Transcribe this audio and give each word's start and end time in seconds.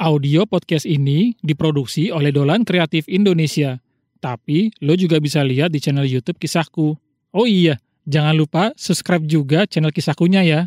Audio 0.00 0.48
podcast 0.48 0.88
ini 0.88 1.36
diproduksi 1.44 2.08
oleh 2.08 2.32
Dolan 2.32 2.64
Kreatif 2.64 3.04
Indonesia. 3.04 3.84
Tapi 4.16 4.72
lo 4.80 4.96
juga 4.96 5.20
bisa 5.20 5.44
lihat 5.44 5.76
di 5.76 5.76
channel 5.76 6.08
YouTube 6.08 6.40
Kisahku. 6.40 6.96
Oh 7.36 7.44
iya, 7.44 7.76
jangan 8.08 8.32
lupa 8.32 8.72
subscribe 8.80 9.28
juga 9.28 9.68
channel 9.68 9.92
Kisahkunya 9.92 10.40
ya. 10.40 10.60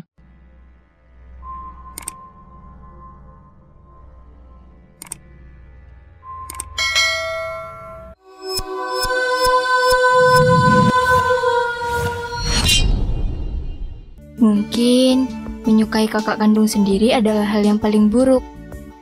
Mungkin 14.38 15.26
menyukai 15.66 16.06
kakak 16.06 16.38
kandung 16.38 16.70
sendiri 16.70 17.10
adalah 17.10 17.50
hal 17.50 17.66
yang 17.66 17.82
paling 17.82 18.14
buruk, 18.14 18.46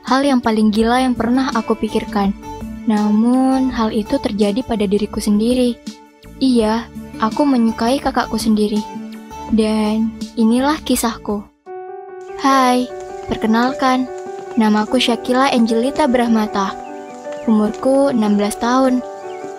hal 0.03 0.21
yang 0.23 0.43
paling 0.43 0.69
gila 0.69 0.99
yang 0.99 1.15
pernah 1.15 1.51
aku 1.55 1.75
pikirkan. 1.79 2.35
Namun, 2.83 3.71
hal 3.71 3.95
itu 3.95 4.19
terjadi 4.19 4.59
pada 4.63 4.83
diriku 4.83 5.23
sendiri. 5.23 5.79
Iya, 6.43 6.91
aku 7.23 7.47
menyukai 7.47 8.03
kakakku 8.03 8.35
sendiri. 8.35 8.83
Dan 9.55 10.11
inilah 10.35 10.79
kisahku. 10.83 11.47
Hai, 12.43 12.91
perkenalkan, 13.31 14.03
namaku 14.59 14.99
Syakila 14.99 15.47
Angelita 15.47 16.11
Brahmata. 16.11 16.75
Umurku 17.47 18.11
16 18.11 18.59
tahun. 18.59 18.99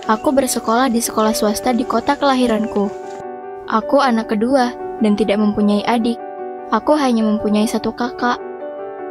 Aku 0.05 0.37
bersekolah 0.37 0.93
di 0.93 1.01
sekolah 1.01 1.33
swasta 1.33 1.73
di 1.73 1.89
kota 1.89 2.13
kelahiranku. 2.13 2.93
Aku 3.73 4.05
anak 4.05 4.37
kedua 4.37 4.77
dan 5.01 5.17
tidak 5.17 5.41
mempunyai 5.41 5.81
adik. 5.89 6.21
Aku 6.69 6.93
hanya 6.93 7.25
mempunyai 7.25 7.65
satu 7.65 7.97
kakak. 7.97 8.37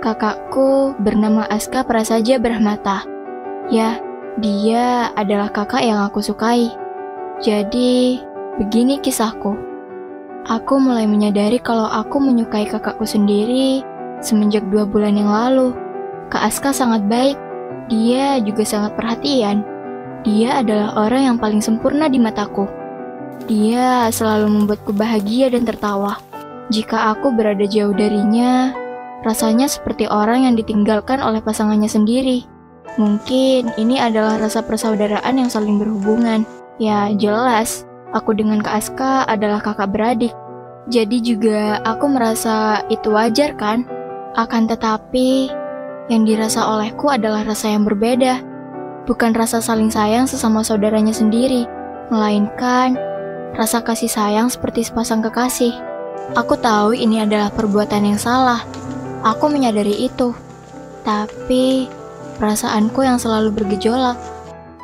Kakakku 0.03 0.99
bernama 0.99 1.47
Aska 1.47 1.79
Prasaja 1.87 2.35
Brahmata. 2.35 3.07
Ya, 3.71 4.03
dia 4.35 5.07
adalah 5.15 5.47
kakak 5.47 5.79
yang 5.79 6.03
aku 6.03 6.19
sukai. 6.19 6.75
Jadi, 7.39 8.19
begini 8.59 8.99
kisahku. 8.99 9.55
Aku 10.51 10.75
mulai 10.75 11.07
menyadari 11.07 11.55
kalau 11.55 11.87
aku 11.87 12.19
menyukai 12.19 12.67
kakakku 12.67 13.07
sendiri 13.07 13.79
semenjak 14.19 14.67
dua 14.67 14.83
bulan 14.83 15.15
yang 15.15 15.31
lalu. 15.31 15.71
Kak 16.27 16.51
Aska 16.51 16.75
sangat 16.75 17.07
baik, 17.07 17.39
dia 17.87 18.43
juga 18.43 18.67
sangat 18.67 18.99
perhatian. 18.99 19.63
Dia 20.27 20.59
adalah 20.59 20.99
orang 20.99 21.31
yang 21.31 21.37
paling 21.39 21.63
sempurna 21.63 22.11
di 22.11 22.19
mataku. 22.19 22.67
Dia 23.47 24.11
selalu 24.11 24.51
membuatku 24.51 24.91
bahagia 24.91 25.47
dan 25.47 25.63
tertawa. 25.63 26.19
Jika 26.67 27.15
aku 27.15 27.31
berada 27.31 27.63
jauh 27.63 27.95
darinya, 27.95 28.82
rasanya 29.23 29.71
seperti 29.71 30.05
orang 30.07 30.45
yang 30.45 30.55
ditinggalkan 30.59 31.23
oleh 31.23 31.39
pasangannya 31.39 31.87
sendiri. 31.87 32.43
Mungkin 32.99 33.73
ini 33.79 33.97
adalah 33.97 34.37
rasa 34.37 34.61
persaudaraan 34.61 35.39
yang 35.39 35.49
saling 35.49 35.81
berhubungan. 35.81 36.45
Ya, 36.77 37.09
jelas, 37.15 37.87
aku 38.13 38.37
dengan 38.37 38.61
Kak 38.61 38.75
Aska 38.77 39.25
adalah 39.25 39.63
kakak 39.63 39.89
beradik. 39.89 40.33
Jadi 40.91 41.23
juga 41.23 41.79
aku 41.87 42.11
merasa 42.11 42.83
itu 42.91 43.09
wajar 43.15 43.55
kan? 43.55 43.87
Akan 44.35 44.67
tetapi, 44.67 45.47
yang 46.11 46.27
dirasa 46.27 46.67
olehku 46.67 47.07
adalah 47.07 47.47
rasa 47.47 47.71
yang 47.71 47.87
berbeda. 47.87 48.43
Bukan 49.07 49.31
rasa 49.31 49.63
saling 49.63 49.89
sayang 49.89 50.27
sesama 50.27 50.63
saudaranya 50.63 51.15
sendiri, 51.15 51.63
melainkan 52.11 52.99
rasa 53.55 53.79
kasih 53.79 54.11
sayang 54.11 54.51
seperti 54.51 54.83
sepasang 54.83 55.23
kekasih. 55.23 55.71
Aku 56.35 56.55
tahu 56.59 56.95
ini 56.95 57.23
adalah 57.23 57.51
perbuatan 57.51 58.13
yang 58.13 58.19
salah. 58.19 58.63
Aku 59.23 59.47
menyadari 59.47 60.03
itu. 60.03 60.35
Tapi, 61.07 61.87
perasaanku 62.39 62.99
yang 63.07 63.15
selalu 63.15 63.55
bergejolak. 63.55 64.19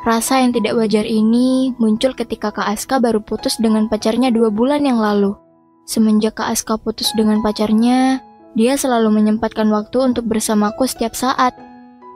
Rasa 0.00 0.40
yang 0.40 0.56
tidak 0.56 0.80
wajar 0.80 1.04
ini 1.04 1.76
muncul 1.76 2.16
ketika 2.16 2.48
Kak 2.48 2.64
Aska 2.72 2.96
baru 3.04 3.20
putus 3.20 3.60
dengan 3.60 3.84
pacarnya 3.84 4.32
dua 4.32 4.48
bulan 4.48 4.80
yang 4.80 4.96
lalu. 4.96 5.36
Semenjak 5.84 6.40
Kak 6.40 6.56
Aska 6.56 6.80
putus 6.80 7.12
dengan 7.12 7.44
pacarnya, 7.44 8.24
dia 8.56 8.80
selalu 8.80 9.12
menyempatkan 9.12 9.68
waktu 9.68 10.00
untuk 10.00 10.24
bersamaku 10.24 10.88
setiap 10.88 11.12
saat. 11.12 11.52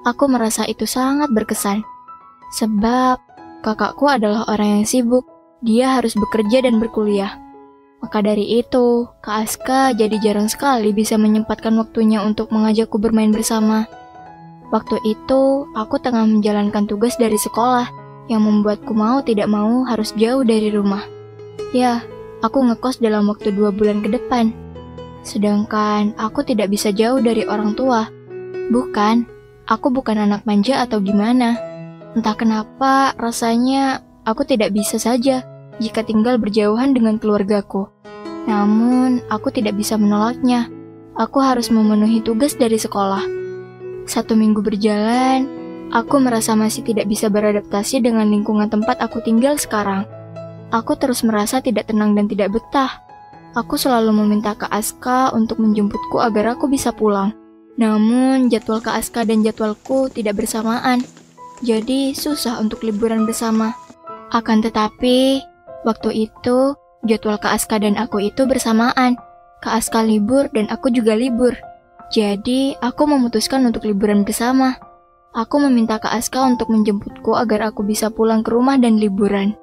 Aku 0.09 0.25
merasa 0.33 0.65
itu 0.65 0.89
sangat 0.89 1.29
berkesan. 1.29 1.85
Sebab 2.57 3.21
kakakku 3.61 4.09
adalah 4.09 4.49
orang 4.49 4.81
yang 4.81 4.87
sibuk, 4.89 5.29
dia 5.61 5.93
harus 5.93 6.17
bekerja 6.17 6.65
dan 6.65 6.81
berkuliah. 6.81 7.44
Maka 8.05 8.21
dari 8.21 8.61
itu, 8.61 9.09
Kak 9.25 9.49
Aska 9.49 9.97
jadi 9.97 10.21
jarang 10.21 10.53
sekali 10.53 10.93
bisa 10.93 11.17
menyempatkan 11.17 11.73
waktunya 11.81 12.21
untuk 12.21 12.53
mengajakku 12.53 13.01
bermain 13.01 13.33
bersama. 13.33 13.89
Waktu 14.69 15.01
itu, 15.09 15.65
aku 15.73 15.97
tengah 16.05 16.29
menjalankan 16.29 16.85
tugas 16.85 17.17
dari 17.17 17.41
sekolah 17.41 17.89
yang 18.29 18.45
membuatku 18.45 18.93
mau 18.93 19.25
tidak 19.25 19.49
mau 19.49 19.89
harus 19.89 20.13
jauh 20.21 20.45
dari 20.45 20.69
rumah. 20.69 21.01
Ya, 21.73 22.05
aku 22.45 22.61
ngekos 22.69 23.01
dalam 23.01 23.25
waktu 23.25 23.57
dua 23.57 23.73
bulan 23.73 24.05
ke 24.05 24.13
depan. 24.13 24.53
Sedangkan 25.25 26.13
aku 26.21 26.45
tidak 26.45 26.69
bisa 26.77 26.93
jauh 26.93 27.25
dari 27.25 27.49
orang 27.49 27.73
tua. 27.73 28.13
Bukan, 28.69 29.25
aku 29.65 29.89
bukan 29.89 30.29
anak 30.29 30.45
manja 30.45 30.85
atau 30.85 31.01
gimana. 31.01 31.57
Entah 32.13 32.37
kenapa 32.37 33.17
rasanya 33.17 34.05
aku 34.29 34.45
tidak 34.45 34.77
bisa 34.77 35.01
saja 35.01 35.54
jika 35.83 36.07
tinggal 36.07 36.39
berjauhan 36.39 36.95
dengan 36.95 37.19
keluargaku. 37.19 37.91
Namun, 38.45 39.25
aku 39.33 39.49
tidak 39.51 39.79
bisa 39.79 39.97
menolaknya. 39.97 40.69
Aku 41.15 41.41
harus 41.41 41.71
memenuhi 41.71 42.21
tugas 42.21 42.59
dari 42.59 42.77
sekolah. 42.77 43.23
Satu 44.05 44.37
minggu 44.37 44.61
berjalan, 44.61 45.49
aku 45.95 46.21
merasa 46.21 46.53
masih 46.53 46.85
tidak 46.85 47.09
bisa 47.09 47.33
beradaptasi 47.33 48.03
dengan 48.05 48.29
lingkungan 48.29 48.69
tempat 48.69 49.01
aku 49.01 49.23
tinggal 49.25 49.57
sekarang. 49.57 50.05
Aku 50.75 50.99
terus 50.99 51.23
merasa 51.23 51.63
tidak 51.63 51.89
tenang 51.89 52.19
dan 52.19 52.27
tidak 52.27 52.53
betah. 52.53 53.01
Aku 53.55 53.79
selalu 53.79 54.11
meminta 54.11 54.59
ke 54.59 54.67
Aska 54.67 55.31
untuk 55.31 55.63
menjemputku 55.63 56.19
agar 56.19 56.59
aku 56.59 56.67
bisa 56.67 56.91
pulang. 56.91 57.31
Namun, 57.79 58.51
jadwal 58.51 58.83
ke 58.83 58.91
Aska 58.91 59.23
dan 59.23 59.47
jadwalku 59.47 60.11
tidak 60.11 60.43
bersamaan 60.43 61.07
jadi 61.63 62.13
susah 62.13 62.59
untuk 62.59 62.83
liburan 62.83 63.25
bersama. 63.25 63.73
Akan 64.35 64.61
tetapi, 64.61 65.41
waktu 65.85 66.29
itu 66.29 66.75
jadwal 67.05 67.37
Kak 67.37 67.61
Aska 67.61 67.77
dan 67.79 67.95
aku 68.01 68.25
itu 68.25 68.49
bersamaan. 68.49 69.21
Kak 69.61 69.81
Aska 69.81 70.01
libur 70.05 70.49
dan 70.53 70.69
aku 70.69 70.91
juga 70.93 71.17
libur. 71.17 71.57
Jadi, 72.13 72.77
aku 72.81 73.09
memutuskan 73.09 73.65
untuk 73.65 73.89
liburan 73.89 74.29
bersama. 74.29 74.77
Aku 75.33 75.59
meminta 75.61 75.97
Kak 75.97 76.13
Aska 76.13 76.45
untuk 76.45 76.69
menjemputku 76.71 77.35
agar 77.35 77.73
aku 77.73 77.83
bisa 77.83 78.13
pulang 78.13 78.45
ke 78.45 78.53
rumah 78.53 78.77
dan 78.77 79.01
liburan. 79.01 79.57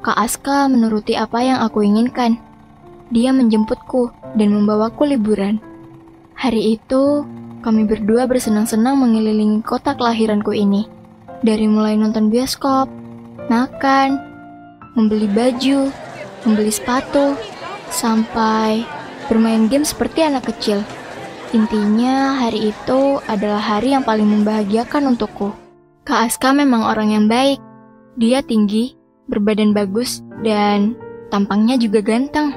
Kak 0.00 0.16
Aska 0.16 0.68
menuruti 0.70 1.16
apa 1.16 1.42
yang 1.42 1.58
aku 1.60 1.84
inginkan. 1.84 2.38
Dia 3.10 3.34
menjemputku 3.34 4.14
dan 4.38 4.54
membawaku 4.54 5.10
liburan. 5.10 5.58
Hari 6.38 6.78
itu, 6.78 7.26
kami 7.60 7.84
berdua 7.84 8.24
bersenang-senang 8.24 8.96
mengelilingi 8.96 9.60
kota 9.66 9.92
kelahiranku 9.92 10.54
ini. 10.54 10.86
Dari 11.42 11.66
mulai 11.66 11.98
nonton 11.98 12.30
bioskop, 12.30 12.86
makan, 13.50 14.29
membeli 14.94 15.30
baju, 15.30 15.90
membeli 16.46 16.72
sepatu, 16.72 17.34
sampai 17.90 18.86
bermain 19.26 19.66
game 19.70 19.86
seperti 19.86 20.26
anak 20.26 20.50
kecil. 20.50 20.82
Intinya, 21.50 22.38
hari 22.38 22.70
itu 22.70 23.18
adalah 23.26 23.58
hari 23.58 23.90
yang 23.94 24.06
paling 24.06 24.26
membahagiakan 24.26 25.14
untukku. 25.14 25.50
Kak 26.06 26.30
Aska 26.30 26.54
memang 26.54 26.86
orang 26.86 27.10
yang 27.10 27.26
baik. 27.26 27.58
Dia 28.14 28.42
tinggi, 28.42 28.94
berbadan 29.26 29.74
bagus, 29.74 30.22
dan 30.46 30.94
tampangnya 31.30 31.74
juga 31.78 32.02
ganteng. 32.02 32.54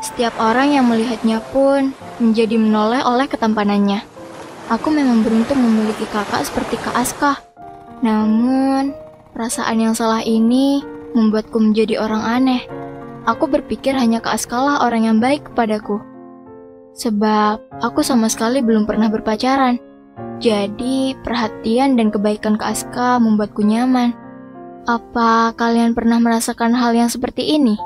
Setiap 0.00 0.36
orang 0.40 0.72
yang 0.72 0.88
melihatnya 0.88 1.40
pun 1.52 1.92
menjadi 2.20 2.56
menoleh 2.56 3.00
oleh 3.04 3.28
ketampanannya. 3.28 4.04
Aku 4.72 4.88
memang 4.88 5.20
beruntung 5.20 5.60
memiliki 5.60 6.08
kakak 6.08 6.48
seperti 6.48 6.80
Kak 6.80 6.96
Aska. 6.96 7.32
Namun, 8.00 8.96
perasaan 9.36 9.80
yang 9.80 9.92
salah 9.92 10.24
ini 10.24 10.93
membuatku 11.14 11.56
menjadi 11.62 12.02
orang 12.02 12.22
aneh. 12.22 12.62
Aku 13.24 13.48
berpikir 13.48 13.96
hanya 13.96 14.20
Kak 14.20 14.36
Aska 14.36 14.58
lah 14.58 14.76
orang 14.84 15.08
yang 15.08 15.18
baik 15.22 15.48
kepadaku. 15.48 16.02
Sebab 16.94 17.80
aku 17.80 18.04
sama 18.04 18.28
sekali 18.28 18.60
belum 18.60 18.84
pernah 18.84 19.08
berpacaran. 19.08 19.80
Jadi, 20.38 21.16
perhatian 21.24 21.96
dan 21.96 22.12
kebaikan 22.12 22.60
Kak 22.60 22.70
Aska 22.74 23.16
membuatku 23.22 23.64
nyaman. 23.64 24.12
Apa 24.84 25.56
kalian 25.56 25.96
pernah 25.96 26.20
merasakan 26.20 26.76
hal 26.76 26.92
yang 26.92 27.08
seperti 27.08 27.56
ini? 27.56 27.80